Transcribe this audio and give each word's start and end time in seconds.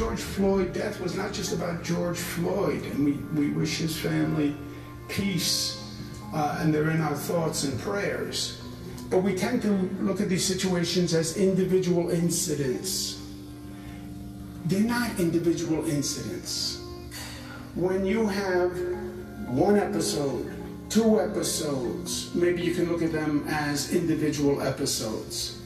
George 0.00 0.18
Floyd 0.18 0.72
death 0.72 0.98
was 0.98 1.14
not 1.14 1.30
just 1.30 1.52
about 1.52 1.84
George 1.84 2.16
Floyd, 2.16 2.82
and 2.84 3.04
we, 3.04 3.12
we 3.38 3.50
wish 3.50 3.76
his 3.76 4.00
family 4.00 4.56
peace, 5.10 5.92
uh, 6.32 6.56
and 6.58 6.72
they're 6.72 6.88
in 6.88 7.02
our 7.02 7.14
thoughts 7.14 7.64
and 7.64 7.78
prayers. 7.80 8.62
But 9.10 9.18
we 9.18 9.34
tend 9.34 9.60
to 9.60 9.68
look 10.00 10.22
at 10.22 10.30
these 10.30 10.42
situations 10.42 11.12
as 11.12 11.36
individual 11.36 12.08
incidents. 12.08 13.20
They're 14.64 14.80
not 14.80 15.20
individual 15.20 15.86
incidents. 15.86 16.82
When 17.74 18.06
you 18.06 18.26
have 18.26 18.72
one 19.48 19.76
episode, 19.76 20.50
two 20.88 21.20
episodes, 21.20 22.34
maybe 22.34 22.62
you 22.62 22.74
can 22.74 22.90
look 22.90 23.02
at 23.02 23.12
them 23.12 23.44
as 23.48 23.94
individual 23.94 24.62
episodes. 24.62 25.60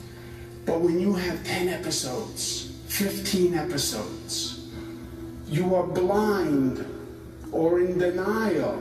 But 0.67 0.81
when 0.81 0.99
you 0.99 1.15
have 1.15 1.45
10 1.45 1.69
episodes, 1.69 2.74
15 2.95 3.55
episodes, 3.55 4.69
you 5.49 5.75
are 5.75 5.83
blind 5.83 6.79
or 7.51 7.81
in 7.81 7.99
denial 7.99 8.81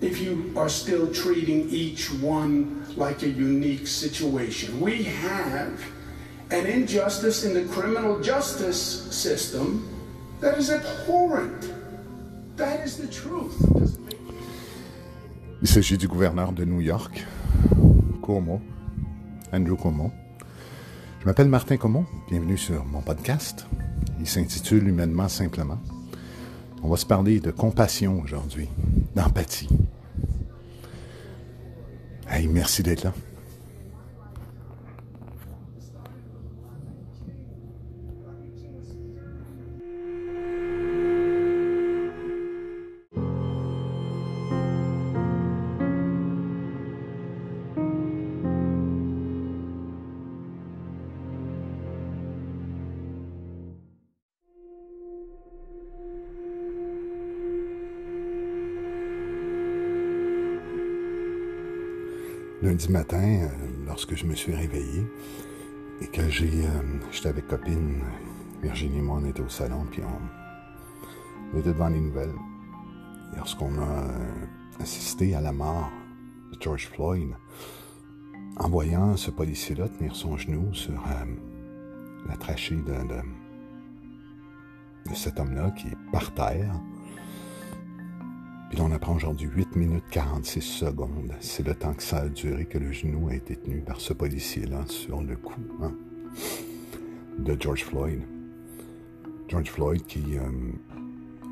if 0.00 0.20
you 0.20 0.52
are 0.56 0.68
still 0.68 1.06
treating 1.14 1.70
each 1.70 2.10
one 2.14 2.84
like 2.96 3.22
a 3.22 3.28
unique 3.28 3.86
situation. 3.86 4.80
We 4.80 5.04
have 5.04 5.80
an 6.50 6.66
injustice 6.66 7.44
in 7.44 7.54
the 7.54 7.72
criminal 7.72 8.20
justice 8.20 9.06
system 9.14 9.88
that 10.40 10.58
is 10.58 10.68
abhorrent. 10.68 11.70
That 12.56 12.84
is 12.84 12.96
the 12.96 13.06
truth. 13.06 13.54
Il 15.62 15.68
s'agit 15.68 15.96
du 15.96 16.08
gouverneur 16.08 16.50
de 16.50 16.64
New 16.64 16.80
York, 16.80 17.24
Cuomo, 18.20 18.60
Andrew 19.52 19.76
Cuomo. 19.76 20.25
Je 21.26 21.28
m'appelle 21.28 21.48
Martin 21.48 21.76
Cuomo, 21.76 22.06
bienvenue 22.30 22.56
sur 22.56 22.84
mon 22.84 23.00
podcast. 23.00 23.66
Il 24.20 24.28
s'intitule 24.28 24.86
Humainement 24.86 25.28
Simplement. 25.28 25.80
On 26.84 26.88
va 26.88 26.96
se 26.96 27.04
parler 27.04 27.40
de 27.40 27.50
compassion 27.50 28.20
aujourd'hui, 28.22 28.68
d'empathie. 29.16 29.68
Hey, 32.30 32.46
merci 32.46 32.84
d'être 32.84 33.02
là. 33.02 33.12
Lundi 62.66 62.90
matin, 62.90 63.22
euh, 63.42 63.48
lorsque 63.86 64.16
je 64.16 64.26
me 64.26 64.34
suis 64.34 64.52
réveillé 64.52 65.06
et 66.00 66.06
que 66.08 66.28
j'ai, 66.28 66.66
euh, 66.66 66.98
j'étais 67.12 67.28
avec 67.28 67.46
copine, 67.46 68.02
Virginie 68.60 68.98
et 68.98 69.02
moi, 69.02 69.20
on 69.22 69.24
était 69.24 69.40
au 69.40 69.48
salon, 69.48 69.86
puis 69.88 70.02
on, 70.02 71.58
était 71.58 71.68
devant 71.68 71.88
les 71.88 72.00
nouvelles. 72.00 72.34
lorsqu'on 73.36 73.78
a 73.78 74.02
euh, 74.02 74.80
assisté 74.80 75.36
à 75.36 75.40
la 75.40 75.52
mort 75.52 75.92
de 76.52 76.60
George 76.60 76.88
Floyd, 76.88 77.28
en 78.56 78.68
voyant 78.68 79.16
ce 79.16 79.30
policier-là 79.30 79.88
tenir 79.88 80.16
son 80.16 80.36
genou 80.36 80.74
sur 80.74 81.00
la 82.28 82.36
trachée 82.36 82.74
de, 82.74 82.94
de 85.08 85.14
cet 85.14 85.38
homme-là 85.38 85.70
qui 85.70 85.86
est 85.86 86.10
par 86.10 86.34
terre, 86.34 86.72
puis 88.70 88.80
on 88.80 88.90
apprend 88.90 89.14
aujourd'hui 89.14 89.48
8 89.48 89.76
minutes 89.76 90.04
46 90.10 90.60
secondes. 90.60 91.32
C'est 91.40 91.66
le 91.66 91.74
temps 91.74 91.94
que 91.94 92.02
ça 92.02 92.18
a 92.18 92.28
duré 92.28 92.66
que 92.66 92.78
le 92.78 92.90
genou 92.90 93.28
a 93.28 93.34
été 93.34 93.56
tenu 93.56 93.80
par 93.80 94.00
ce 94.00 94.12
policier-là 94.12 94.84
sur 94.88 95.22
le 95.22 95.36
cou 95.36 95.54
hein, 95.82 95.92
de 97.38 97.56
George 97.58 97.84
Floyd. 97.84 98.22
George 99.48 99.70
Floyd 99.70 100.04
qui 100.06 100.36
euh, 100.36 100.40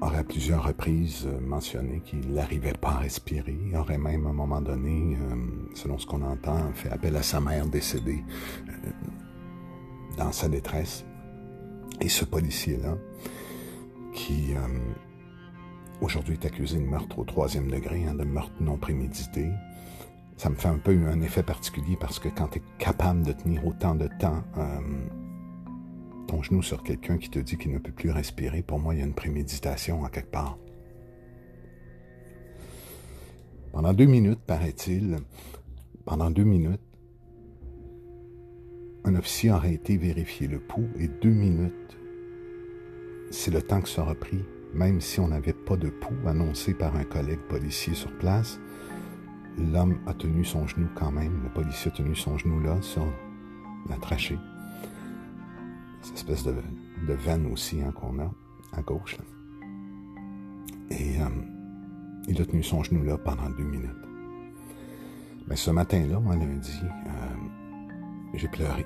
aurait 0.00 0.18
à 0.18 0.24
plusieurs 0.24 0.64
reprises 0.64 1.26
euh, 1.26 1.40
mentionné 1.40 2.00
qu'il 2.04 2.32
n'arrivait 2.32 2.72
pas 2.72 2.90
à 2.90 2.98
respirer, 2.98 3.56
il 3.64 3.76
aurait 3.76 3.98
même 3.98 4.26
à 4.26 4.30
un 4.30 4.34
moment 4.34 4.60
donné, 4.60 5.16
euh, 5.16 5.36
selon 5.74 5.98
ce 5.98 6.06
qu'on 6.06 6.22
entend, 6.22 6.72
fait 6.74 6.90
appel 6.90 7.14
à 7.14 7.22
sa 7.22 7.40
mère 7.40 7.66
décédée 7.66 8.24
dans 10.16 10.32
sa 10.32 10.48
détresse. 10.48 11.04
Et 12.00 12.08
ce 12.08 12.24
policier-là, 12.24 12.96
qui 14.12 14.54
aujourd'hui 16.00 16.34
est 16.34 16.46
accusé 16.46 16.78
de 16.78 16.84
meurtre 16.84 17.18
au 17.18 17.24
troisième 17.24 17.70
degré, 17.70 18.04
hein, 18.06 18.14
de 18.14 18.24
meurtre 18.24 18.54
non 18.60 18.76
prémédité. 18.76 19.50
Ça 20.36 20.50
me 20.50 20.56
fait 20.56 20.68
un 20.68 20.78
peu 20.78 20.92
un 21.06 21.20
effet 21.22 21.42
particulier 21.42 21.96
parce 21.98 22.18
que 22.18 22.28
quand 22.28 22.48
tu 22.48 22.58
es 22.58 22.62
capable 22.78 23.22
de 23.22 23.32
tenir 23.32 23.66
autant 23.66 23.94
de 23.94 24.08
temps 24.18 24.42
euh, 24.58 24.80
ton 26.26 26.42
genou 26.42 26.62
sur 26.62 26.82
quelqu'un 26.82 27.18
qui 27.18 27.30
te 27.30 27.38
dit 27.38 27.56
qu'il 27.56 27.72
ne 27.72 27.78
peut 27.78 27.92
plus 27.92 28.10
respirer, 28.10 28.62
pour 28.62 28.78
moi, 28.78 28.94
il 28.94 28.98
y 28.98 29.02
a 29.02 29.06
une 29.06 29.14
préméditation 29.14 30.04
à 30.04 30.10
quelque 30.10 30.30
part. 30.30 30.58
Pendant 33.72 33.92
deux 33.92 34.06
minutes, 34.06 34.40
paraît-il, 34.46 35.18
pendant 36.04 36.30
deux 36.30 36.44
minutes, 36.44 36.80
un 39.04 39.14
officier 39.16 39.50
aurait 39.52 39.74
été 39.74 39.96
vérifier 39.96 40.48
le 40.48 40.58
pouls 40.58 40.88
et 40.98 41.08
deux 41.08 41.30
minutes, 41.30 41.96
c'est 43.30 43.50
le 43.50 43.60
temps 43.60 43.80
que 43.80 43.88
ça 43.88 44.02
aura 44.02 44.14
pris 44.14 44.40
même 44.74 45.00
si 45.00 45.20
on 45.20 45.28
n'avait 45.28 45.52
pas 45.52 45.76
de 45.76 45.88
pouls 45.88 46.28
annoncé 46.28 46.74
par 46.74 46.96
un 46.96 47.04
collègue 47.04 47.40
policier 47.48 47.94
sur 47.94 48.10
place, 48.18 48.58
l'homme 49.56 49.98
a 50.06 50.14
tenu 50.14 50.44
son 50.44 50.66
genou 50.66 50.88
quand 50.94 51.12
même. 51.12 51.42
Le 51.44 51.50
policier 51.50 51.90
a 51.92 51.94
tenu 51.94 52.14
son 52.14 52.36
genou 52.36 52.60
là 52.60 52.76
sur 52.82 53.06
la 53.88 53.96
trachée. 53.96 54.38
Cette 56.02 56.16
espèce 56.16 56.44
de, 56.44 56.54
veine 57.08 57.46
aussi 57.52 57.80
hein, 57.82 57.92
qu'on 57.92 58.18
a 58.18 58.30
à 58.72 58.82
gauche. 58.82 59.16
Et 60.90 61.20
euh, 61.20 61.28
il 62.28 62.40
a 62.40 62.44
tenu 62.44 62.62
son 62.62 62.82
genou 62.82 63.04
là 63.04 63.16
pendant 63.16 63.48
deux 63.50 63.64
minutes. 63.64 63.90
Mais 65.46 65.56
ce 65.56 65.70
matin-là, 65.70 66.18
moi, 66.18 66.36
lundi, 66.36 66.80
euh, 66.82 67.10
j'ai 68.34 68.48
pleuré 68.48 68.84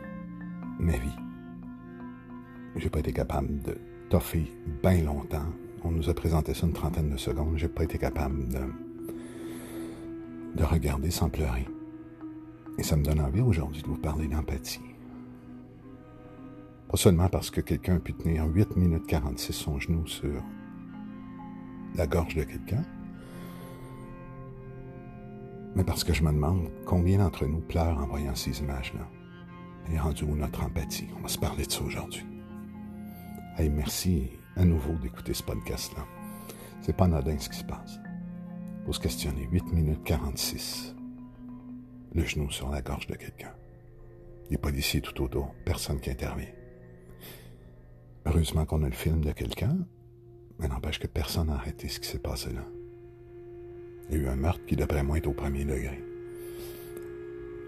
ma 0.78 0.92
vie. 0.92 1.16
J'ai 2.76 2.90
pas 2.90 2.98
été 2.98 3.12
capable 3.12 3.62
de 3.62 3.76
toffer 4.10 4.52
bien 4.82 5.02
longtemps 5.02 5.46
on 5.84 5.90
nous 5.90 6.08
a 6.08 6.14
présenté 6.14 6.54
ça 6.54 6.66
une 6.66 6.72
trentaine 6.72 7.10
de 7.10 7.16
secondes. 7.16 7.56
J'ai 7.56 7.68
pas 7.68 7.84
été 7.84 7.98
capable 7.98 8.48
de, 8.48 8.60
de 10.56 10.64
regarder 10.64 11.10
sans 11.10 11.28
pleurer. 11.28 11.66
Et 12.78 12.82
ça 12.82 12.96
me 12.96 13.02
donne 13.02 13.20
envie 13.20 13.40
aujourd'hui 13.40 13.82
de 13.82 13.88
vous 13.88 13.96
parler 13.96 14.28
d'empathie. 14.28 14.80
Pas 16.88 16.96
seulement 16.96 17.28
parce 17.28 17.50
que 17.50 17.60
quelqu'un 17.60 17.96
a 17.96 18.00
pu 18.00 18.14
tenir 18.14 18.46
8 18.46 18.76
minutes 18.76 19.06
46 19.06 19.52
son 19.52 19.78
genou 19.78 20.06
sur 20.06 20.42
la 21.96 22.06
gorge 22.06 22.34
de 22.34 22.44
quelqu'un, 22.44 22.84
mais 25.74 25.84
parce 25.84 26.02
que 26.02 26.12
je 26.12 26.22
me 26.22 26.32
demande 26.32 26.70
combien 26.86 27.18
d'entre 27.18 27.46
nous 27.46 27.60
pleurent 27.60 27.98
en 27.98 28.06
voyant 28.06 28.34
ces 28.34 28.60
images-là. 28.60 29.06
Et 29.92 29.98
rendu 29.98 30.24
où 30.24 30.34
notre 30.34 30.64
empathie? 30.64 31.08
On 31.18 31.22
va 31.22 31.28
se 31.28 31.38
parler 31.38 31.64
de 31.64 31.72
ça 31.72 31.82
aujourd'hui. 31.82 32.24
Hey, 33.56 33.70
merci 33.70 34.37
à 34.58 34.64
nouveau 34.64 34.94
d'écouter 34.94 35.34
ce 35.34 35.42
podcast-là. 35.44 36.04
C'est 36.82 36.96
pas 36.96 37.04
anodin 37.04 37.38
ce 37.38 37.48
qui 37.48 37.58
se 37.58 37.64
passe. 37.64 38.00
Faut 38.84 38.92
se 38.92 39.00
questionner. 39.00 39.46
8 39.52 39.72
minutes 39.72 40.02
46. 40.04 40.96
Le 42.12 42.24
genou 42.24 42.50
sur 42.50 42.68
la 42.68 42.82
gorge 42.82 43.06
de 43.06 43.14
quelqu'un. 43.14 43.54
Les 44.50 44.58
policiers 44.58 45.00
tout 45.00 45.22
autour. 45.22 45.54
Personne 45.64 46.00
qui 46.00 46.10
intervient. 46.10 46.52
Heureusement 48.26 48.66
qu'on 48.66 48.82
a 48.82 48.88
le 48.88 48.94
film 48.94 49.20
de 49.20 49.30
quelqu'un, 49.30 49.78
mais 50.58 50.66
n'empêche 50.66 50.98
que 50.98 51.06
personne 51.06 51.46
n'a 51.46 51.54
arrêté 51.54 51.86
ce 51.88 52.00
qui 52.00 52.08
s'est 52.08 52.18
passé 52.18 52.52
là. 52.52 52.64
Il 54.10 54.16
y 54.16 54.20
a 54.20 54.22
eu 54.24 54.28
un 54.28 54.36
meurtre 54.36 54.64
qui, 54.66 54.74
d'après 54.74 55.04
moi, 55.04 55.18
est 55.18 55.26
au 55.26 55.32
premier 55.32 55.64
degré. 55.64 56.02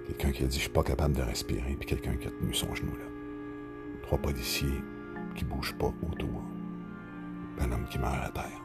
Quelqu'un 0.07 0.33
qui 0.33 0.43
a 0.43 0.47
dit 0.49 0.57
Je 0.57 0.63
suis 0.63 0.71
pas 0.71 0.83
capable 0.83 1.15
de 1.15 1.23
respirer, 1.23 1.77
puis 1.79 1.89
quelqu'un 1.89 2.17
qui 2.17 2.27
a 2.27 2.31
tenu 2.31 2.53
son 2.53 2.75
genou 2.75 2.93
là. 2.97 3.05
Trois 4.03 4.19
policiers 4.19 4.83
qui 5.37 5.45
bougent 5.45 5.77
pas 5.79 5.95
autour 6.11 6.43
un 7.61 7.73
homme 7.73 7.87
qui 7.91 7.99
meurt 7.99 8.15
à 8.15 8.31
terre. 8.31 8.63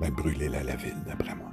Ben, 0.00 0.10
brûler 0.10 0.48
la, 0.48 0.76
ville, 0.76 1.02
d'après 1.06 1.34
moi. 1.34 1.50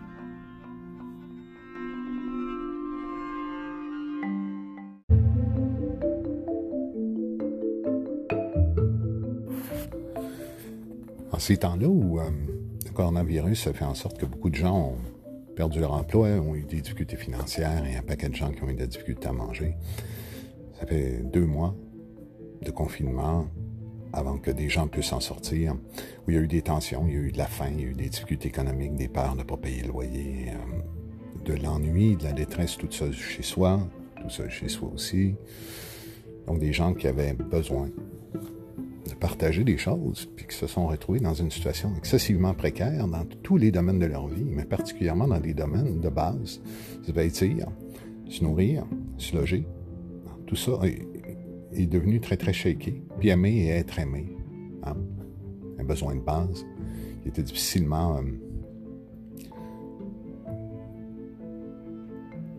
En 11.32 11.40
ces 11.40 11.58
temps-là 11.58 11.88
où 11.88 12.20
euh, 12.20 12.30
le 12.86 12.92
coronavirus 12.92 13.68
a 13.68 13.74
fait 13.74 13.84
en 13.84 13.96
sorte 13.96 14.18
que 14.20 14.26
beaucoup 14.26 14.50
de 14.50 14.56
gens 14.56 14.78
ont 14.78 14.98
perdu 15.56 15.80
leur 15.80 15.94
emploi, 15.94 16.28
ont 16.40 16.56
eu 16.56 16.64
des 16.64 16.82
difficultés 16.82 17.18
financières 17.18 17.86
et 17.86 17.96
un 17.96 18.04
paquet 18.04 18.30
de 18.30 18.36
gens 18.36 18.52
qui 18.52 18.64
ont 18.64 18.70
eu 18.70 18.76
des 18.76 18.88
difficultés 18.88 19.28
à 19.28 19.32
manger, 19.32 19.76
ça 20.80 20.86
fait 20.86 21.24
deux 21.24 21.46
mois 21.46 21.76
de 22.62 22.72
confinement 22.72 23.48
avant 24.16 24.38
que 24.38 24.50
des 24.50 24.70
gens 24.70 24.88
puissent 24.88 25.14
en 25.14 25.20
sortir, 25.20 25.76
où 26.26 26.32
il 26.32 26.36
y 26.36 26.38
a 26.38 26.42
eu 26.42 26.48
des 26.48 26.62
tensions, 26.62 27.06
il 27.08 27.14
y 27.14 27.18
a 27.18 27.20
eu 27.20 27.32
de 27.32 27.38
la 27.38 27.48
faim, 27.48 27.72
il 27.72 27.82
y 27.82 27.84
a 27.84 27.88
eu 27.90 27.94
des 27.94 28.10
difficultés 28.10 28.48
économiques, 28.48 28.96
des 28.96 29.10
peurs 29.10 29.34
de 29.34 29.40
ne 29.40 29.44
pas 29.44 29.58
payer 29.58 29.82
le 29.82 29.90
loyer, 29.90 30.54
de 31.44 31.54
l'ennui, 31.54 32.16
de 32.16 32.24
la 32.24 32.32
détresse, 32.32 32.78
tout 32.78 32.92
ça 32.92 33.12
chez 33.12 33.44
soi, 33.44 33.80
tout 34.22 34.30
ça 34.30 34.50
chez 34.50 34.70
soi 34.70 34.90
aussi. 34.94 35.36
Donc 36.48 36.60
des 36.60 36.74
gens 36.74 36.94
qui 36.94 37.08
avaient 37.08 37.34
besoin 37.34 37.90
de 39.08 39.14
partager 39.14 39.64
des 39.64 39.78
choses, 39.78 40.30
puis 40.36 40.48
qui 40.48 40.56
se 40.56 40.66
sont 40.66 40.88
retrouvés 40.88 41.20
dans 41.20 41.34
une 41.34 41.52
situation 41.52 41.94
excessivement 41.98 42.54
précaire 42.54 43.08
dans 43.08 43.26
tous 43.44 43.58
les 43.58 43.72
domaines 43.72 44.00
de 44.00 44.06
leur 44.06 44.28
vie, 44.28 44.46
mais 44.46 44.66
particulièrement 44.66 45.28
dans 45.28 45.40
des 45.40 45.54
domaines 45.54 46.00
de 46.00 46.10
base, 46.10 46.62
se 47.04 47.12
vêtir, 47.12 47.68
se 48.30 48.44
nourrir, 48.44 48.86
se 49.18 49.36
loger. 49.36 49.68
Tout 50.48 50.56
ça 50.56 50.80
est, 51.82 51.86
devenu 51.86 52.20
très, 52.20 52.38
très 52.38 52.54
shaky. 52.54 53.02
Puis 53.20 53.30
aimer 53.30 53.54
et 53.54 53.70
être 53.70 54.00
aimé. 54.00 54.26
Hein? 54.84 54.96
Un 55.80 55.84
besoin 55.84 56.16
de 56.16 56.22
base 56.22 56.66
qui 57.22 57.30
était 57.30 57.44
difficilement 57.44 58.18
euh, 58.18 58.22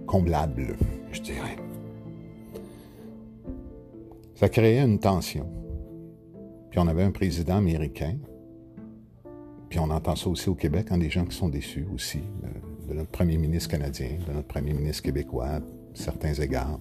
comblable, 0.06 0.76
je 1.12 1.20
dirais. 1.20 1.56
Ça 4.34 4.48
créait 4.48 4.82
une 4.82 4.98
tension. 4.98 5.46
Puis 6.70 6.78
on 6.78 6.86
avait 6.88 7.02
un 7.02 7.10
président 7.10 7.56
américain, 7.56 8.16
puis 9.68 9.78
on 9.78 9.90
entend 9.90 10.14
ça 10.14 10.28
aussi 10.28 10.48
au 10.48 10.54
Québec, 10.54 10.88
hein, 10.90 10.98
des 10.98 11.10
gens 11.10 11.24
qui 11.24 11.36
sont 11.36 11.48
déçus 11.48 11.86
aussi 11.92 12.20
de, 12.88 12.94
notre 12.94 13.10
premier 13.10 13.36
ministre 13.36 13.70
canadien, 13.70 14.10
de 14.28 14.32
notre 14.32 14.46
premier 14.46 14.72
ministre 14.72 15.02
québécois, 15.02 15.46
à 15.46 15.60
certains 15.94 16.34
égards. 16.34 16.78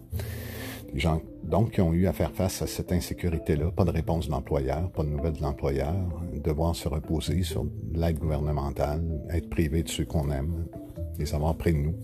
Gens, 0.95 1.21
donc, 1.43 1.71
qui 1.71 1.81
ont 1.81 1.93
eu 1.93 2.07
à 2.07 2.13
faire 2.13 2.31
face 2.31 2.61
à 2.61 2.67
cette 2.67 2.93
insécurité-là, 2.93 3.69
pas 3.69 3.83
de 3.83 3.91
réponse 3.91 4.27
de 4.27 4.31
l'employeur, 4.31 4.89
pas 4.91 5.03
de 5.03 5.09
nouvelles 5.09 5.33
de 5.33 5.41
l'employeur, 5.41 5.93
devoir 6.41 6.73
se 6.73 6.87
reposer 6.87 7.43
sur 7.43 7.65
l'aide 7.93 8.17
gouvernementale, 8.17 9.03
être 9.29 9.49
privé 9.49 9.83
de 9.83 9.89
ceux 9.89 10.05
qu'on 10.05 10.31
aime, 10.31 10.67
les 11.19 11.35
avoir 11.35 11.55
près 11.55 11.73
de 11.73 11.79
nous. 11.79 11.95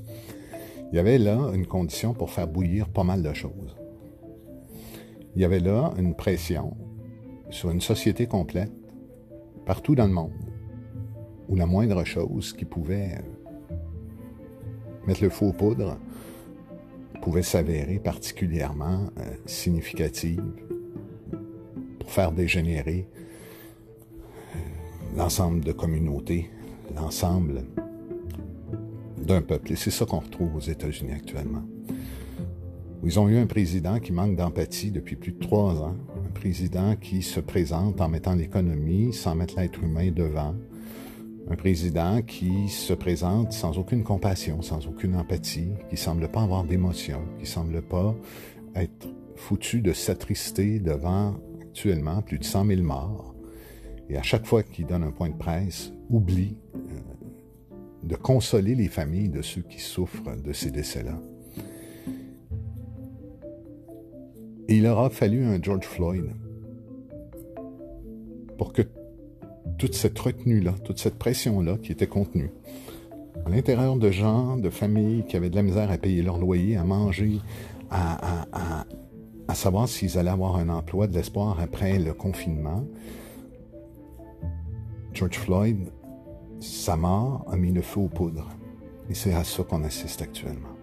Il 0.92 0.98
y 0.98 1.00
avait 1.00 1.20
là 1.20 1.52
une 1.54 1.68
condition 1.68 2.14
pour 2.14 2.32
faire 2.32 2.50
bouillir 2.50 2.90
pas 2.90 3.06
mal 3.06 3.24
de 3.24 3.34
choses. 3.34 3.78
Il 5.36 5.42
y 5.42 5.46
avait 5.46 5.62
là 5.62 5.94
une 5.98 6.14
pression 6.14 6.76
sur 7.50 7.72
une 7.72 7.80
société 7.80 8.28
complète, 8.28 8.74
partout 9.66 9.96
dans 9.96 10.08
le 10.08 10.14
monde, 10.14 10.34
où 11.48 11.56
la 11.56 11.66
moindre 11.66 12.04
chose 12.04 12.52
qui 12.52 12.66
pouvait 12.66 13.22
mettre 15.08 15.24
le 15.24 15.30
faux 15.30 15.54
poudre 15.54 15.98
pouvait 17.21 17.44
s'avérer 17.44 18.00
particulièrement 18.00 19.09
euh, 19.19 19.35
significative 19.45 20.44
pour 22.00 22.12
faire 22.12 22.31
dégénérer 22.31 23.07
euh, 24.56 24.59
l'ensemble 25.15 25.63
de 25.63 25.71
communautés, 25.71 26.50
l'ensemble 26.95 27.63
d'un 29.18 29.41
peuple. 29.41 29.73
Et 29.73 29.75
c'est 29.75 29.91
ça 29.91 30.06
qu'on 30.06 30.19
retrouve 30.19 30.56
aux 30.56 30.59
États-Unis 30.59 31.13
actuellement. 31.13 31.63
Ils 33.03 33.19
ont 33.19 33.29
eu 33.29 33.38
un 33.38 33.47
président 33.47 34.00
qui 34.00 34.12
manque 34.12 34.35
d'empathie 34.35 34.91
depuis 34.91 35.15
plus 35.15 35.31
de 35.31 35.39
trois 35.39 35.81
ans, 35.81 35.95
un 36.23 36.31
président 36.33 36.95
qui 36.95 37.23
se 37.23 37.39
présente 37.39 38.00
en 38.00 38.09
mettant 38.09 38.35
l'économie 38.35 39.13
sans 39.13 39.33
mettre 39.33 39.59
l'être 39.59 39.83
humain 39.83 40.12
devant, 40.12 40.53
un 41.50 41.56
président 41.56 42.22
qui 42.22 42.70
se 42.70 42.94
présente 42.94 43.52
sans 43.52 43.78
aucune 43.78 44.04
compassion, 44.04 44.62
sans 44.62 44.88
aucune 44.88 45.16
empathie, 45.16 45.72
qui 45.90 45.98
semble 45.98 46.28
pas 46.30 46.44
avoir 46.44 46.64
d'émotion, 46.64 47.22
qui 47.40 47.46
semble 47.46 47.82
pas 47.82 48.16
être 48.76 49.08
foutu 49.36 49.82
de 49.82 49.94
s'attrister 49.94 50.80
devant 50.80 51.36
actuellement 51.62 52.22
plus 52.22 52.40
de 52.40 52.44
100 52.44 52.66
000 52.66 52.82
morts. 52.82 53.36
Et 54.10 54.18
à 54.18 54.22
chaque 54.22 54.46
fois 54.46 54.64
qu'il 54.64 54.86
donne 54.86 55.04
un 55.04 55.12
point 55.12 55.30
de 55.30 55.38
presse, 55.38 55.94
oublie 56.10 56.58
euh, 56.76 56.80
de 58.04 58.16
consoler 58.16 58.76
les 58.76 58.88
familles 58.88 59.30
de 59.30 59.42
ceux 59.42 59.62
qui 59.62 59.80
souffrent 59.80 60.36
de 60.42 60.54
ces 60.54 60.72
décès-là. 60.72 61.20
il 64.74 64.88
aura 64.88 65.10
fallu 65.10 65.44
un 65.44 65.62
George 65.62 65.86
Floyd 65.86 66.32
pour 68.58 68.74
que 68.74 68.84
toute 69.81 69.95
cette 69.95 70.19
retenue-là, 70.19 70.75
toute 70.83 71.00
cette 71.00 71.18
pression-là 71.18 71.75
qui 71.81 71.92
était 71.92 72.06
contenue, 72.06 72.51
à 73.48 73.50
l'intérieur 73.50 73.95
de 73.95 74.12
gens, 74.12 74.56
de 74.56 74.69
familles 74.69 75.25
qui 75.28 75.36
avaient 75.36 75.50
de 75.50 75.56
la 75.56 75.63
misère 75.63 75.89
à 75.89 75.98
payer 75.98 76.22
leur 76.22 76.38
loyer, 76.38 76.78
à 76.78 76.83
manger, 76.83 77.39
à, 77.89 78.45
savoir 79.56 79.89
s'ils 79.89 80.19
allaient 80.19 80.30
avoir 80.30 80.57
un 80.57 80.69
emploi, 80.69 81.07
de 81.07 81.16
l'espoir 81.16 81.60
après 81.60 81.98
le 81.98 82.13
confinement, 82.13 82.86
George 85.16 85.39
Floyd, 85.39 85.80
sa 86.60 86.95
mort 86.95 87.44
a 87.51 87.57
mis 87.57 87.72
le 87.72 87.81
feu 87.81 88.01
aux 88.01 88.07
poudres. 88.07 88.51
Et 89.10 89.16
c'est 89.16 89.33
à 89.33 89.44
ça 89.44 89.63
qu'on 89.63 89.83
assiste 89.83 90.22
actuellement. 90.22 90.75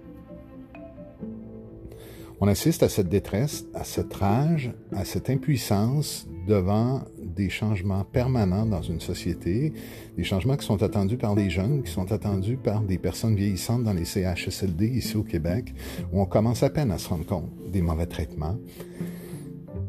On 2.40 2.46
assiste 2.46 2.84
à 2.84 2.88
cette 2.88 3.08
détresse, 3.08 3.64
à 3.74 3.82
cette 3.82 4.14
rage, 4.14 4.72
à 4.92 5.04
cette 5.04 5.28
impuissance 5.28 6.28
devant 6.46 7.02
des 7.20 7.50
changements 7.50 8.04
permanents 8.04 8.64
dans 8.64 8.80
une 8.80 9.00
société, 9.00 9.72
des 10.16 10.22
changements 10.22 10.56
qui 10.56 10.64
sont 10.64 10.84
attendus 10.84 11.16
par 11.16 11.34
les 11.34 11.50
jeunes, 11.50 11.82
qui 11.82 11.90
sont 11.90 12.12
attendus 12.12 12.56
par 12.56 12.82
des 12.82 12.96
personnes 12.96 13.34
vieillissantes 13.34 13.82
dans 13.82 13.92
les 13.92 14.04
CHSLD 14.04 14.86
ici 14.86 15.16
au 15.16 15.24
Québec, 15.24 15.74
où 16.12 16.20
on 16.20 16.26
commence 16.26 16.62
à 16.62 16.70
peine 16.70 16.92
à 16.92 16.98
se 16.98 17.08
rendre 17.08 17.26
compte 17.26 17.50
des 17.72 17.82
mauvais 17.82 18.06
traitements. 18.06 18.56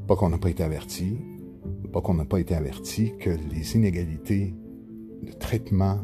Pas 0.08 0.16
qu'on 0.16 0.30
n'a 0.30 0.40
pas 0.40 0.50
été 0.50 0.64
averti, 0.64 1.18
pas 1.94 2.02
qu'on 2.02 2.16
n'a 2.16 2.26
pas 2.26 2.40
été 2.40 2.56
averti 2.56 3.14
que 3.20 3.30
les 3.30 3.76
inégalités 3.76 4.56
de 5.22 5.32
traitement 5.34 6.00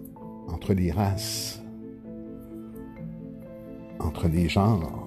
entre 0.47 0.73
les 0.73 0.91
races, 0.91 1.59
entre 3.99 4.27
les 4.27 4.47
genres, 4.47 5.04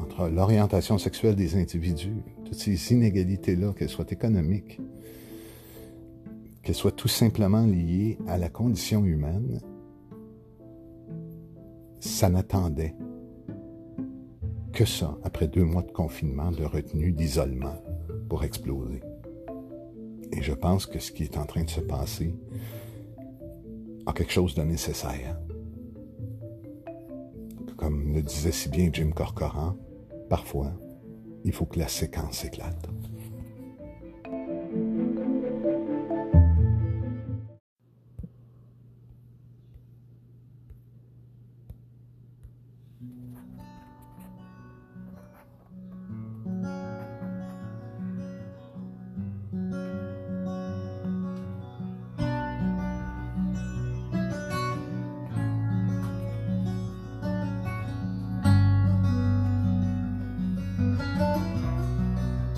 entre 0.00 0.28
l'orientation 0.28 0.98
sexuelle 0.98 1.36
des 1.36 1.56
individus, 1.56 2.22
toutes 2.44 2.54
ces 2.54 2.92
inégalités-là, 2.92 3.72
qu'elles 3.72 3.88
soient 3.88 4.10
économiques, 4.10 4.80
qu'elles 6.62 6.74
soient 6.74 6.92
tout 6.92 7.08
simplement 7.08 7.64
liées 7.64 8.18
à 8.26 8.38
la 8.38 8.48
condition 8.48 9.04
humaine, 9.04 9.60
ça 12.00 12.28
n'attendait 12.28 12.94
que 14.72 14.84
ça, 14.84 15.18
après 15.22 15.48
deux 15.48 15.64
mois 15.64 15.82
de 15.82 15.90
confinement, 15.90 16.50
de 16.50 16.64
retenue, 16.64 17.12
d'isolement, 17.12 17.76
pour 18.28 18.44
exploser. 18.44 19.02
Et 20.32 20.42
je 20.42 20.52
pense 20.52 20.86
que 20.86 20.98
ce 20.98 21.12
qui 21.12 21.24
est 21.24 21.36
en 21.36 21.44
train 21.44 21.64
de 21.64 21.70
se 21.70 21.80
passer 21.80 22.34
a 24.06 24.12
quelque 24.12 24.32
chose 24.32 24.54
de 24.54 24.62
nécessaire. 24.62 25.38
Comme 27.76 28.14
le 28.14 28.22
disait 28.22 28.52
si 28.52 28.68
bien 28.68 28.90
Jim 28.92 29.10
Corcoran, 29.14 29.76
Parfois, 30.30 30.72
il 31.44 31.52
faut 31.52 31.66
que 31.66 31.80
la 31.80 31.88
séquence 31.88 32.44
éclate. 32.44 32.88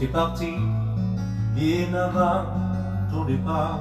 Parti 0.06 0.54
bien 1.54 1.94
avant 1.94 2.44
ton 3.11 3.25
départ. 3.25 3.80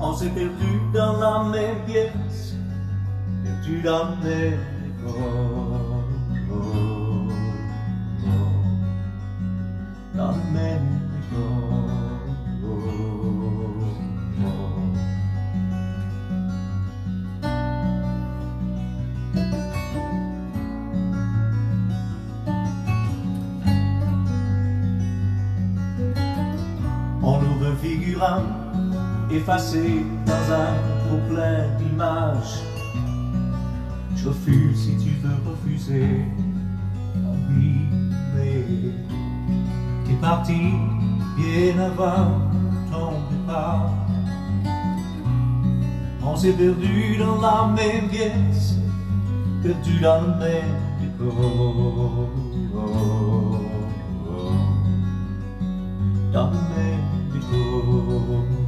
On 0.00 0.14
s'est 0.14 0.30
perdu 0.30 0.80
dans 0.92 1.18
la 1.18 1.44
même 1.50 1.84
pièce, 1.86 2.54
perdu 3.42 3.82
dans 3.82 4.08
la 4.08 4.16
même 4.22 4.58
Dans 10.14 10.28
la 10.28 10.32
même 10.32 10.53
effacé 29.34 30.04
dans 30.26 30.52
un 30.52 30.74
trop 31.06 31.18
plein 31.28 31.66
d'images. 31.78 32.62
Je 34.16 34.28
refuse 34.28 34.76
si 34.76 34.96
tu 34.96 35.10
veux 35.22 35.50
refuser. 35.50 36.24
Oui, 37.50 37.88
mais 38.34 38.64
t'es 40.04 40.14
parti 40.20 40.60
bien 41.36 41.78
avant 41.78 42.48
ton 42.90 43.12
départ. 43.30 43.90
On 46.22 46.36
s'est 46.36 46.52
perdu 46.52 47.16
dans 47.18 47.40
la 47.40 47.72
même 47.74 48.08
pièce, 48.08 48.76
perdu 49.62 50.00
dans 50.00 50.20
le 50.22 50.28
même 50.38 50.76
décor. 51.00 52.28
Dans 56.32 56.50
le 56.50 56.56
même 56.74 57.32
décor. 57.32 58.63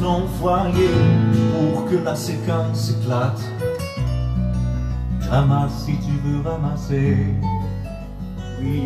Ton 0.00 0.26
foyer 0.26 0.88
pour 1.52 1.84
que 1.84 1.96
la 1.96 2.16
séquence 2.16 2.90
éclate. 2.90 3.40
Ramasse 5.30 5.84
si 5.84 5.92
tu 5.98 6.12
veux 6.24 6.40
ramasser. 6.40 7.16
Oui, 8.60 8.82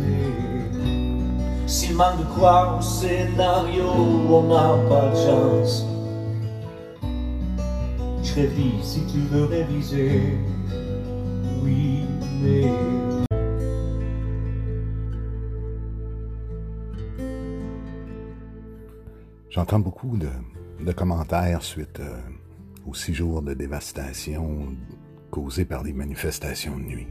mais 0.00 1.68
s'il 1.68 1.94
manque 1.94 2.18
de 2.18 2.24
croire 2.36 2.78
au 2.78 2.82
scénario, 2.82 3.84
on 4.30 4.42
n'a 4.48 4.88
pas 4.88 5.10
de 5.10 5.16
chance. 5.16 5.86
Je 8.22 8.34
révise 8.34 8.82
si 8.82 9.00
tu 9.06 9.18
veux 9.30 9.44
réviser. 9.44 10.38
Oui, 11.62 12.04
mais. 12.42 13.03
J'entends 19.54 19.78
beaucoup 19.78 20.16
de, 20.16 20.30
de 20.84 20.90
commentaires 20.90 21.62
suite 21.62 22.00
euh, 22.00 22.18
aux 22.88 22.94
six 22.94 23.14
jours 23.14 23.40
de 23.40 23.54
dévastation 23.54 24.74
causés 25.30 25.64
par 25.64 25.84
les 25.84 25.92
manifestations 25.92 26.76
de 26.76 26.82
nuit. 26.82 27.06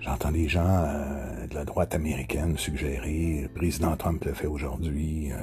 J'entends 0.00 0.32
des 0.32 0.48
gens 0.48 0.64
euh, 0.66 1.46
de 1.46 1.54
la 1.56 1.66
droite 1.66 1.94
américaine 1.94 2.56
suggérer, 2.56 3.40
le 3.42 3.48
président 3.48 3.94
Trump 3.98 4.24
le 4.24 4.32
fait 4.32 4.46
aujourd'hui, 4.46 5.30
euh, 5.30 5.36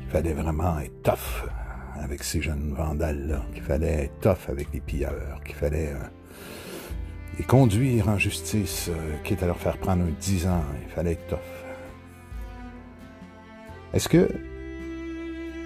qu'il 0.00 0.10
fallait 0.10 0.34
vraiment 0.34 0.80
être 0.80 1.02
tough 1.04 1.48
avec 1.94 2.24
ces 2.24 2.42
jeunes 2.42 2.74
vandales-là, 2.76 3.44
qu'il 3.54 3.62
fallait 3.62 4.06
être 4.06 4.18
tough 4.18 4.48
avec 4.50 4.72
les 4.72 4.80
pilleurs, 4.80 5.40
qu'il 5.44 5.54
fallait 5.54 5.92
euh, 5.92 6.08
les 7.38 7.44
conduire 7.44 8.08
en 8.08 8.18
justice, 8.18 8.90
quitte 9.22 9.44
à 9.44 9.46
leur 9.46 9.58
faire 9.58 9.78
prendre 9.78 10.02
un 10.02 10.10
10 10.18 10.48
ans, 10.48 10.64
il 10.82 10.92
fallait 10.92 11.12
être 11.12 11.28
tough. 11.28 11.65
Est-ce 13.94 14.08
que 14.08 14.28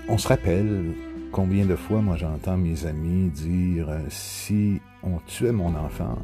on 0.08 0.18
se 0.18 0.28
rappelle 0.28 0.94
combien 1.32 1.64
de 1.64 1.76
fois 1.76 2.00
moi 2.00 2.16
j'entends 2.16 2.56
mes 2.56 2.86
amis 2.86 3.30
dire 3.30 3.88
euh, 3.88 4.00
si 4.08 4.80
on 5.02 5.18
tuait 5.26 5.52
mon 5.52 5.74
enfant, 5.76 6.18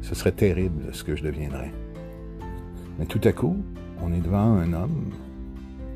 ce 0.00 0.14
serait 0.14 0.32
terrible 0.32 0.92
ce 0.92 1.04
que 1.04 1.16
je 1.16 1.22
deviendrais. 1.22 1.72
Mais 2.98 3.06
tout 3.06 3.20
à 3.24 3.32
coup, 3.32 3.64
on 4.02 4.12
est 4.12 4.20
devant 4.20 4.56
un 4.56 4.72
homme 4.72 5.10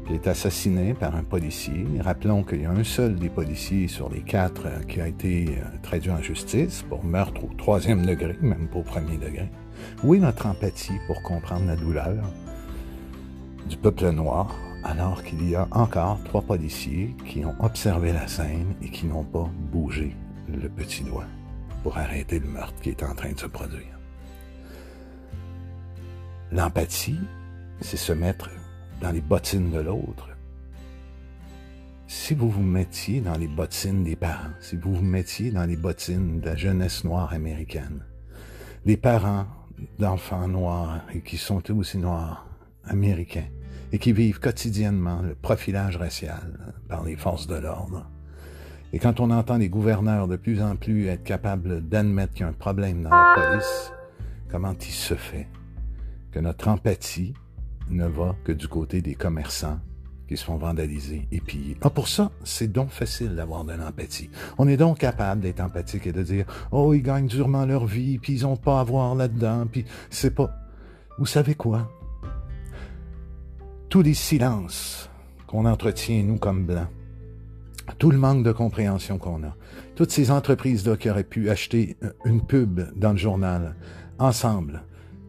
qui 0.07 0.15
est 0.15 0.29
assassiné 0.29 0.95
par 0.95 1.17
un 1.17 1.25
policier. 1.25 1.85
Rappelons 2.01 2.45
qu'il 2.45 2.63
y 2.63 2.65
a 2.65 2.71
un 2.71 2.85
seul 2.85 3.17
des 3.17 3.29
policiers 3.29 3.89
sur 3.89 4.09
les 4.09 4.21
quatre 4.21 4.67
euh, 4.67 4.83
qui 4.89 5.01
a 5.01 5.09
été 5.09 5.49
euh, 5.49 5.65
traduit 5.83 6.13
en 6.13 6.23
justice 6.23 6.85
pour 6.89 7.05
meurtre 7.05 7.45
au 7.45 7.53
troisième 7.55 8.07
degré, 8.07 8.37
même 8.41 8.69
pas 8.69 8.79
au 8.79 8.83
premier 8.83 9.17
degré. 9.17 9.51
Où 10.05 10.15
est 10.15 10.21
notre 10.21 10.47
empathie 10.47 10.99
pour 11.07 11.21
comprendre 11.23 11.67
la 11.67 11.77
douleur 11.77 12.25
du 13.69 13.77
peuple 13.77 14.11
noir 14.11 14.55
alors 14.87 15.25
qu'il 15.25 15.49
y 15.49 15.57
a 15.57 15.67
encore 15.73 16.23
trois 16.25 16.43
policiers 16.43 17.15
qui 17.27 17.45
ont 17.45 17.55
observé 17.59 18.13
la 18.13 18.29
scène 18.29 18.75
et 18.83 18.89
qui 18.89 19.07
n'ont 19.07 19.25
pas 19.25 19.51
bougé 19.73 20.15
le 20.49 20.69
petit 20.69 21.03
doigt 21.03 21.27
pour 21.83 21.99
arrêter 21.99 22.39
le 22.39 22.47
meurtre 22.47 22.81
qui 22.81 22.91
est 22.91 23.03
en 23.03 23.15
train 23.15 23.33
de 23.33 23.39
se 23.39 23.47
produire. 23.47 23.99
L'empathie, 26.53 27.19
c'est 27.81 27.97
se 27.97 28.13
mettre 28.13 28.49
dans 29.01 29.11
les 29.11 29.21
bottines 29.21 29.73
de 29.73 29.81
l'autre. 29.81 30.29
Si 32.07 32.35
vous 32.35 32.49
vous 32.49 32.63
mettiez 32.63 33.21
dans 33.21 33.37
les 33.37 33.49
bottines 33.49 34.05
des 34.05 34.15
parents, 34.15 34.55
si 34.61 34.77
vous 34.77 34.95
vous 34.95 35.03
mettiez 35.03 35.51
dans 35.51 35.65
les 35.65 35.77
bottines 35.77 36.41
de 36.41 36.47
la 36.47 36.55
jeunesse 36.55 37.03
noire 37.03 37.33
américaine, 37.33 38.05
des 38.85 38.97
parents 38.97 39.47
d'enfants 39.99 40.47
noirs 40.47 41.01
et 41.13 41.21
qui 41.23 41.39
sont 41.39 41.61
eux 41.71 41.75
aussi 41.75 41.99
noirs, 41.99 42.47
américains, 42.85 43.49
et 43.93 43.99
qui 43.99 44.13
vivent 44.13 44.41
quotidiennement 44.41 45.23
le 45.23 45.35
profilage 45.35 45.97
racial 45.97 46.75
par 46.89 47.05
les 47.05 47.17
forces 47.17 47.47
de 47.47 47.57
l'ordre. 47.57 48.09
Et 48.93 48.99
quand 48.99 49.21
on 49.21 49.31
entend 49.31 49.59
les 49.59 49.69
gouverneurs 49.69 50.29
de 50.29 50.37
plus 50.37 50.63
en 50.63 50.77
plus 50.77 51.07
être 51.07 51.25
capables 51.25 51.87
d'admettre 51.87 52.33
qu'il 52.33 52.43
y 52.43 52.45
a 52.45 52.49
un 52.49 52.53
problème 52.53 53.03
dans 53.03 53.11
la 53.11 53.35
police, 53.35 53.93
comment 54.51 54.75
il 54.81 54.93
se 54.93 55.15
fait 55.15 55.49
que 56.33 56.39
notre 56.39 56.69
empathie 56.69 57.35
ne 57.91 58.07
va 58.07 58.35
que 58.45 58.53
du 58.53 58.69
côté 58.69 59.03
des 59.03 59.15
commerçants 59.15 59.81
qui 60.29 60.37
se 60.37 60.45
font 60.45 60.57
vandaliser 60.57 61.29
et 61.31 61.41
piller? 61.41 61.77
Ah, 61.83 61.91
pour 61.91 62.09
ça, 62.09 62.31
c'est 62.43 62.71
donc 62.71 62.91
facile 62.91 63.35
d'avoir 63.37 63.65
de 63.65 63.73
l'empathie. 63.73 64.31
On 64.59 64.67
est 64.67 64.77
donc 64.77 64.99
capable 64.99 65.41
d'être 65.41 65.61
empathique 65.61 66.07
et 66.07 66.13
de 66.13 66.23
dire, 66.23 66.47
oh, 66.73 66.95
ils 66.95 67.03
gagnent 67.03 67.29
durement 67.29 67.65
leur 67.65 67.87
vie, 67.87 68.19
puis 68.19 68.33
ils 68.33 68.47
ont 68.47 68.57
pas 68.57 68.81
à 68.81 68.85
voir 68.85 69.15
là-dedans, 69.15 69.67
puis 69.71 69.85
c'est 70.11 70.35
pas... 70.35 70.51
Vous 71.19 71.27
savez 71.27 71.55
quoi? 71.55 71.89
Tous 73.97 74.03
les 74.03 74.13
silences 74.13 75.09
qu'on 75.47 75.65
entretient, 75.65 76.23
nous, 76.23 76.37
comme 76.37 76.67
blancs, 76.67 76.91
tout 77.97 78.11
le 78.11 78.19
manque 78.19 78.45
de 78.45 78.53
compréhension 78.53 79.17
qu'on 79.17 79.43
a, 79.43 79.57
toutes 79.95 80.11
ces 80.11 80.31
entreprises-là 80.31 80.99
qui 80.99 81.09
auraient 81.09 81.25
pu 81.25 81.49
acheter 81.49 81.97
une 82.27 82.45
pub 82.45 82.83
dans 82.95 83.13
le 83.13 83.17
journal, 83.17 83.75
ensemble, 84.19 84.83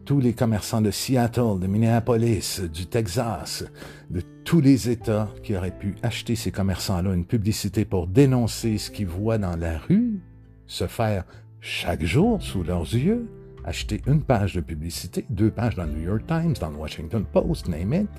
tous 0.04 0.20
les 0.20 0.34
commerçants 0.34 0.82
de 0.82 0.90
Seattle, 0.90 1.58
de 1.58 1.66
Minneapolis, 1.66 2.60
du 2.60 2.84
Texas, 2.84 3.64
de 4.10 4.20
tous 4.44 4.60
les 4.60 4.90
États 4.90 5.30
qui 5.42 5.56
auraient 5.56 5.78
pu 5.78 5.94
acheter 6.02 6.36
ces 6.36 6.50
commerçants-là 6.50 7.14
une 7.14 7.24
publicité 7.24 7.86
pour 7.86 8.06
dénoncer 8.06 8.76
ce 8.76 8.90
qu'ils 8.90 9.06
voient 9.06 9.38
dans 9.38 9.56
la 9.56 9.78
rue, 9.78 10.20
se 10.66 10.86
faire 10.86 11.24
chaque 11.62 12.04
jour 12.04 12.42
sous 12.42 12.64
leurs 12.64 12.82
yeux, 12.82 13.30
acheter 13.64 14.02
une 14.06 14.20
page 14.20 14.54
de 14.54 14.60
publicité, 14.60 15.24
deux 15.30 15.50
pages 15.50 15.74
dans 15.74 15.84
le 15.84 15.92
New 15.92 16.04
York 16.04 16.26
Times, 16.26 16.52
dans 16.60 16.68
le 16.68 16.76
Washington 16.76 17.24
Post, 17.32 17.66
name 17.66 17.94
it, 17.94 18.10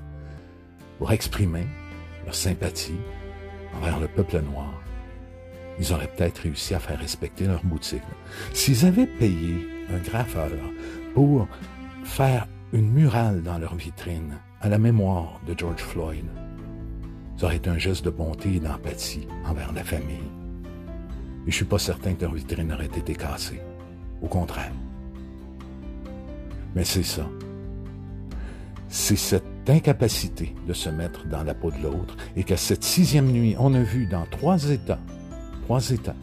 pour 0.99 1.11
exprimer 1.11 1.65
leur 2.25 2.35
sympathie 2.35 2.99
envers 3.75 3.99
le 3.99 4.07
peuple 4.07 4.41
noir. 4.41 4.73
Ils 5.79 5.93
auraient 5.93 6.11
peut-être 6.15 6.39
réussi 6.39 6.75
à 6.75 6.79
faire 6.79 6.99
respecter 6.99 7.45
leur 7.45 7.63
boutique. 7.63 8.03
S'ils 8.53 8.85
avaient 8.85 9.07
payé 9.07 9.67
un 9.91 9.97
graffeur 9.97 10.51
pour 11.15 11.47
faire 12.03 12.47
une 12.73 12.91
murale 12.91 13.41
dans 13.41 13.57
leur 13.57 13.75
vitrine 13.75 14.37
à 14.61 14.69
la 14.69 14.77
mémoire 14.77 15.39
de 15.47 15.57
George 15.57 15.81
Floyd. 15.81 16.25
Ça 17.37 17.45
aurait 17.45 17.55
été 17.55 17.69
un 17.69 17.77
geste 17.77 18.03
de 18.03 18.09
bonté 18.09 18.55
et 18.55 18.59
d'empathie 18.59 19.27
envers 19.45 19.71
la 19.71 19.83
famille. 19.83 20.29
Et 21.47 21.51
je 21.51 21.55
suis 21.55 21.65
pas 21.65 21.79
certain 21.79 22.13
que 22.13 22.23
leur 22.23 22.33
vitrine 22.33 22.73
aurait 22.73 22.85
été 22.85 23.15
cassée. 23.15 23.61
Au 24.21 24.27
contraire. 24.27 24.73
Mais 26.75 26.83
c'est 26.83 27.03
ça. 27.03 27.25
C'est 28.89 29.15
cette 29.15 29.58
incapacité 29.69 30.55
de 30.67 30.73
se 30.73 30.89
mettre 30.89 31.27
dans 31.27 31.43
la 31.43 31.53
peau 31.53 31.71
de 31.71 31.81
l'autre 31.81 32.17
et 32.35 32.43
qu'à 32.43 32.57
cette 32.57 32.83
sixième 32.83 33.31
nuit, 33.31 33.55
on 33.59 33.73
a 33.73 33.81
vu 33.81 34.05
dans 34.05 34.25
trois 34.25 34.69
États, 34.69 34.99
trois 35.65 35.89
États, 35.89 36.15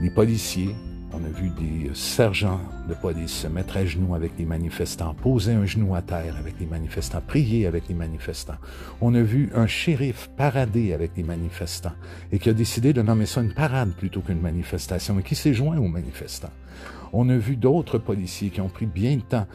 les 0.00 0.10
policiers 0.10 0.74
on 1.14 1.24
a 1.24 1.28
vu 1.28 1.50
des 1.50 1.90
sergents 1.94 2.60
de 2.88 2.94
police 2.94 3.32
se 3.32 3.46
mettre 3.46 3.76
à 3.76 3.84
genoux 3.84 4.14
avec 4.14 4.32
les 4.38 4.46
manifestants, 4.46 5.14
poser 5.14 5.52
un 5.52 5.66
genou 5.66 5.94
à 5.94 6.00
terre 6.00 6.36
avec 6.38 6.54
les 6.58 6.66
manifestants, 6.66 7.20
prier 7.20 7.66
avec 7.66 7.88
les 7.88 7.94
manifestants. 7.94 8.56
On 9.00 9.14
a 9.14 9.20
vu 9.20 9.50
un 9.54 9.66
shérif 9.66 10.30
parader 10.36 10.94
avec 10.94 11.10
les 11.16 11.22
manifestants 11.22 11.92
et 12.32 12.38
qui 12.38 12.48
a 12.48 12.54
décidé 12.54 12.94
de 12.94 13.02
nommer 13.02 13.26
ça 13.26 13.42
une 13.42 13.52
parade 13.52 13.92
plutôt 13.92 14.20
qu'une 14.20 14.40
manifestation 14.40 15.18
et 15.18 15.22
qui 15.22 15.34
s'est 15.34 15.52
joint 15.52 15.76
aux 15.76 15.88
manifestants. 15.88 16.52
On 17.12 17.28
a 17.28 17.36
vu 17.36 17.56
d'autres 17.56 17.98
policiers 17.98 18.50
qui 18.50 18.60
ont 18.60 18.70
pris 18.70 18.86
bien 18.86 19.16
le 19.16 19.22
temps 19.22 19.46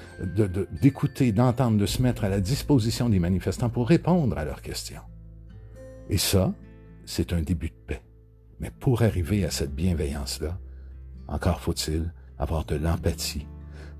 d'écouter, 0.81 1.31
d'entendre, 1.31 1.77
de 1.77 1.85
se 1.87 2.01
mettre 2.01 2.23
à 2.23 2.29
la 2.29 2.39
disposition 2.39 3.09
des 3.09 3.19
manifestants 3.19 3.69
pour 3.69 3.87
répondre 3.87 4.37
à 4.37 4.45
leurs 4.45 4.61
questions. 4.61 5.01
Et 6.09 6.17
ça, 6.17 6.53
c'est 7.05 7.33
un 7.33 7.41
début 7.41 7.69
de 7.69 7.75
paix. 7.87 8.01
Mais 8.59 8.71
pour 8.71 9.01
arriver 9.01 9.43
à 9.43 9.51
cette 9.51 9.73
bienveillance-là, 9.73 10.59
encore 11.27 11.59
faut-il 11.59 12.13
avoir 12.37 12.65
de 12.65 12.75
l'empathie, 12.75 13.47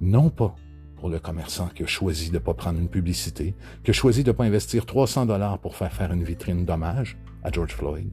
non 0.01 0.29
pas 0.29 0.55
pour 0.95 1.09
le 1.09 1.19
commerçant 1.19 1.67
qui 1.67 1.83
a 1.83 1.87
choisi 1.87 2.29
de 2.29 2.35
ne 2.35 2.39
pas 2.39 2.53
prendre 2.53 2.79
une 2.79 2.89
publicité, 2.89 3.55
qui 3.83 3.91
a 3.91 3.93
choisi 3.93 4.23
de 4.23 4.31
ne 4.31 4.35
pas 4.35 4.45
investir 4.45 4.85
300 4.85 5.25
dollars 5.25 5.59
pour 5.59 5.75
faire 5.75 5.93
faire 5.93 6.11
une 6.11 6.23
vitrine 6.23 6.65
d'hommage 6.65 7.17
à 7.43 7.51
George 7.51 7.73
Floyd, 7.73 8.11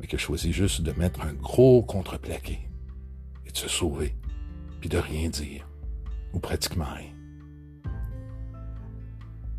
mais 0.00 0.06
qui 0.06 0.16
a 0.16 0.18
choisi 0.18 0.52
juste 0.52 0.82
de 0.82 0.92
mettre 0.92 1.22
un 1.22 1.34
gros 1.34 1.82
contreplaqué 1.82 2.58
et 3.46 3.50
de 3.50 3.56
se 3.56 3.68
sauver, 3.68 4.14
puis 4.80 4.88
de 4.88 4.98
rien 4.98 5.28
dire, 5.28 5.68
ou 6.32 6.38
pratiquement 6.38 6.92
rien. 6.94 7.12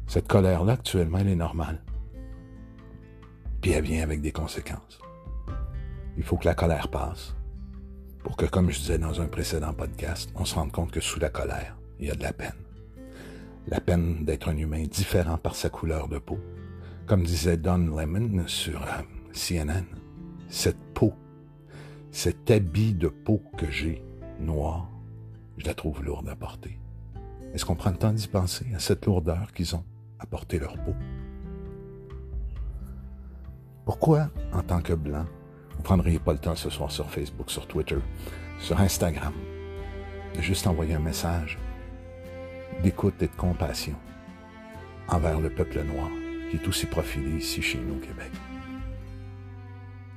Cette 0.07 0.27
colère-là, 0.27 0.73
actuellement, 0.73 1.19
elle 1.19 1.29
est 1.29 1.35
normale. 1.35 1.83
Puis 3.61 3.71
elle 3.71 3.83
vient 3.83 4.01
avec 4.01 4.21
des 4.21 4.31
conséquences. 4.31 4.99
Il 6.17 6.23
faut 6.23 6.37
que 6.37 6.45
la 6.45 6.55
colère 6.55 6.89
passe 6.89 7.35
pour 8.23 8.35
que, 8.35 8.45
comme 8.45 8.69
je 8.69 8.79
disais 8.79 8.97
dans 8.97 9.21
un 9.21 9.27
précédent 9.27 9.73
podcast, 9.73 10.31
on 10.35 10.45
se 10.45 10.55
rende 10.55 10.71
compte 10.71 10.91
que 10.91 10.99
sous 10.99 11.19
la 11.19 11.29
colère, 11.29 11.77
il 11.99 12.07
y 12.07 12.11
a 12.11 12.15
de 12.15 12.23
la 12.23 12.33
peine. 12.33 12.55
La 13.67 13.79
peine 13.79 14.25
d'être 14.25 14.49
un 14.49 14.57
humain 14.57 14.83
différent 14.83 15.37
par 15.37 15.55
sa 15.55 15.69
couleur 15.69 16.07
de 16.07 16.17
peau. 16.17 16.39
Comme 17.05 17.23
disait 17.23 17.57
Don 17.57 17.77
Lemon 17.77 18.47
sur 18.47 18.81
euh, 18.81 19.01
CNN, 19.33 19.85
cette 20.47 20.79
peau, 20.93 21.13
cet 22.11 22.49
habit 22.51 22.93
de 22.93 23.07
peau 23.07 23.41
que 23.57 23.69
j'ai, 23.69 24.03
noir, 24.39 24.89
je 25.59 25.65
la 25.65 25.73
trouve 25.73 26.03
lourde 26.03 26.27
à 26.29 26.35
porter. 26.35 26.79
Est-ce 27.53 27.65
qu'on 27.65 27.75
prend 27.75 27.91
le 27.91 27.97
temps 27.97 28.13
d'y 28.13 28.27
penser 28.27 28.65
à 28.73 28.79
cette 28.79 29.05
lourdeur 29.05 29.51
qu'ils 29.53 29.75
ont 29.75 29.83
à 30.19 30.25
porter 30.25 30.57
leur 30.57 30.73
peau? 30.73 30.95
Pourquoi, 33.85 34.29
en 34.53 34.61
tant 34.61 34.81
que 34.81 34.93
blanc, 34.93 35.25
vous 35.71 35.79
ne 35.79 35.83
prendriez 35.83 36.19
pas 36.19 36.33
le 36.33 36.39
temps 36.39 36.55
ce 36.55 36.69
soir 36.69 36.91
sur 36.91 37.09
Facebook, 37.09 37.49
sur 37.51 37.67
Twitter, 37.67 37.97
sur 38.59 38.79
Instagram, 38.79 39.33
de 40.35 40.41
juste 40.41 40.67
envoyer 40.67 40.93
un 40.93 40.99
message 40.99 41.57
d'écoute 42.83 43.21
et 43.21 43.27
de 43.27 43.35
compassion 43.35 43.95
envers 45.09 45.39
le 45.39 45.49
peuple 45.49 45.83
noir 45.83 46.09
qui 46.49 46.57
est 46.57 46.67
aussi 46.67 46.85
profilé 46.85 47.37
ici 47.37 47.61
chez 47.61 47.79
nous 47.79 47.95
au 47.95 47.99
Québec? 47.99 48.31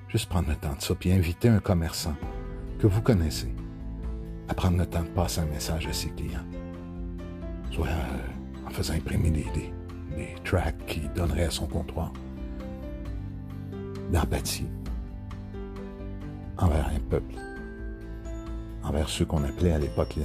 Juste 0.08 0.28
prendre 0.28 0.50
le 0.50 0.56
temps 0.56 0.74
de 0.74 0.82
ça, 0.82 0.94
puis 0.94 1.10
inviter 1.10 1.48
un 1.48 1.60
commerçant 1.60 2.14
que 2.78 2.86
vous 2.86 3.00
connaissez 3.00 3.52
à 4.52 4.54
prendre 4.54 4.76
le 4.76 4.84
temps 4.84 5.02
de 5.02 5.08
passer 5.08 5.40
un 5.40 5.46
message 5.46 5.86
à 5.86 5.94
ses 5.94 6.10
clients. 6.10 6.44
Soit 7.70 7.86
euh, 7.86 8.66
en 8.66 8.70
faisant 8.70 8.92
imprimer 8.92 9.30
des, 9.30 9.46
des, 9.54 9.72
des 10.14 10.34
tracks 10.44 10.84
qu'il 10.84 11.10
donnerait 11.14 11.44
à 11.44 11.50
son 11.50 11.66
comptoir. 11.66 12.12
D'empathie 14.12 14.66
envers 16.58 16.86
un 16.86 17.00
peuple, 17.08 17.34
envers 18.84 19.08
ceux 19.08 19.24
qu'on 19.24 19.42
appelait 19.42 19.72
à 19.72 19.78
l'époque 19.78 20.16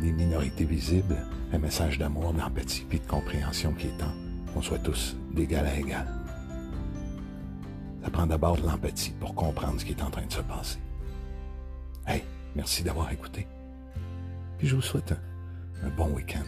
les 0.00 0.12
minorités 0.12 0.64
visibles, 0.64 1.16
un 1.52 1.58
message 1.58 1.98
d'amour, 1.98 2.32
d'empathie 2.32 2.86
puis 2.88 2.98
de 2.98 3.06
compréhension 3.06 3.74
qui 3.74 3.88
est 3.88 3.98
temps 3.98 4.14
qu'on 4.54 4.62
soit 4.62 4.78
tous 4.78 5.18
d'égal 5.34 5.66
à 5.66 5.78
égal. 5.78 6.06
Ça 8.02 8.08
prend 8.08 8.26
d'abord 8.26 8.56
de 8.56 8.62
l'empathie 8.62 9.12
pour 9.20 9.34
comprendre 9.34 9.78
ce 9.78 9.84
qui 9.84 9.92
est 9.92 10.02
en 10.02 10.08
train 10.10 10.24
de 10.24 10.32
se 10.32 10.40
passer. 10.40 10.78
Hey, 12.06 12.24
merci 12.54 12.82
d'avoir 12.82 13.12
écouté. 13.12 13.46
Puis 14.58 14.68
je 14.68 14.76
vous 14.76 14.82
souhaite 14.82 15.12
un, 15.82 15.88
bon 15.90 16.08
week-end. 16.14 16.44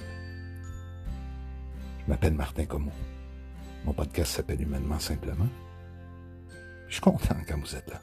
Je 2.04 2.10
m'appelle 2.10 2.34
Martin 2.34 2.64
Como. 2.64 2.90
Mon 3.84 3.92
podcast 3.92 4.32
s'appelle 4.32 4.62
Humainement 4.62 4.98
Simplement. 4.98 5.48
Je 6.88 6.94
suis 6.94 7.02
content 7.02 7.36
quand 7.46 7.58
vous 7.58 7.76
êtes 7.76 7.90
là. 7.90 8.00